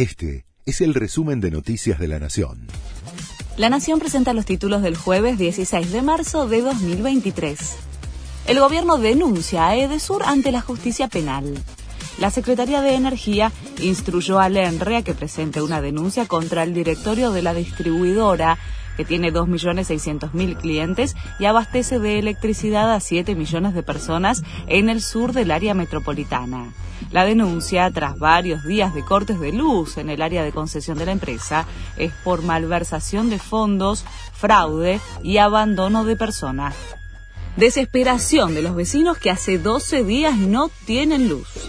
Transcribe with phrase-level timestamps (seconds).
[0.00, 2.68] Este es el resumen de Noticias de la Nación.
[3.58, 7.58] La Nación presenta los títulos del jueves 16 de marzo de 2023.
[8.46, 11.52] El gobierno denuncia a Edesur ante la justicia penal.
[12.18, 17.30] La Secretaría de Energía instruyó al ENRE a que presente una denuncia contra el directorio
[17.30, 18.56] de la distribuidora
[19.00, 25.00] que tiene 2.600.000 clientes y abastece de electricidad a 7 millones de personas en el
[25.00, 26.74] sur del área metropolitana.
[27.10, 31.06] La denuncia, tras varios días de cortes de luz en el área de concesión de
[31.06, 31.64] la empresa,
[31.96, 36.74] es por malversación de fondos, fraude y abandono de personas.
[37.56, 41.59] Desesperación de los vecinos que hace 12 días no tienen luz.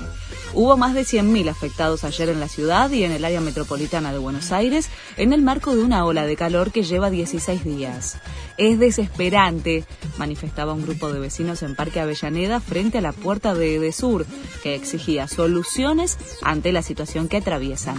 [0.53, 4.19] Hubo más de 100.000 afectados ayer en la ciudad y en el área metropolitana de
[4.19, 8.17] Buenos Aires en el marco de una ola de calor que lleva 16 días.
[8.57, 9.85] Es desesperante,
[10.17, 14.25] manifestaba un grupo de vecinos en Parque Avellaneda frente a la puerta de Edesur,
[14.61, 17.97] que exigía soluciones ante la situación que atraviesan.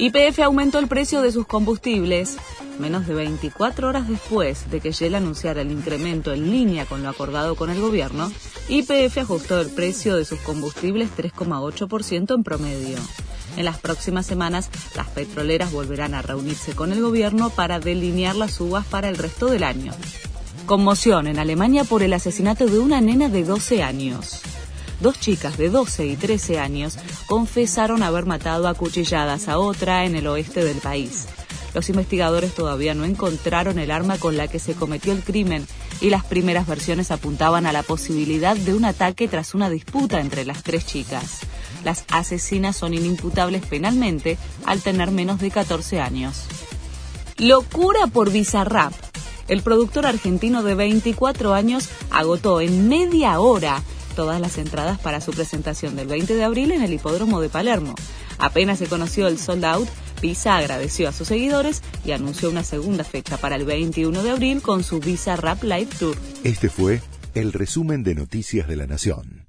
[0.00, 2.38] YPF aumentó el precio de sus combustibles.
[2.78, 7.10] Menos de 24 horas después de que Shell anunciara el incremento en línea con lo
[7.10, 8.32] acordado con el gobierno,
[8.70, 12.96] YPF ajustó el precio de sus combustibles 3,8% en promedio.
[13.58, 18.58] En las próximas semanas, las petroleras volverán a reunirse con el gobierno para delinear las
[18.58, 19.92] uvas para el resto del año.
[20.64, 24.40] Conmoción en Alemania por el asesinato de una nena de 12 años
[25.00, 30.14] dos chicas de 12 y 13 años confesaron haber matado a cuchilladas a otra en
[30.14, 31.26] el oeste del país.
[31.74, 35.66] Los investigadores todavía no encontraron el arma con la que se cometió el crimen
[36.00, 40.44] y las primeras versiones apuntaban a la posibilidad de un ataque tras una disputa entre
[40.44, 41.40] las tres chicas.
[41.84, 46.44] Las asesinas son inimputables penalmente al tener menos de 14 años.
[47.38, 48.92] Locura por Bizarrap.
[49.48, 55.32] El productor argentino de 24 años agotó en media hora todas las entradas para su
[55.32, 57.94] presentación del 20 de abril en el hipódromo de Palermo.
[58.38, 59.88] Apenas se conoció el sold out,
[60.20, 64.62] Pisa agradeció a sus seguidores y anunció una segunda fecha para el 21 de abril
[64.62, 66.16] con su Visa Rap Live Tour.
[66.44, 67.00] Este fue
[67.34, 69.39] el resumen de Noticias de la Nación.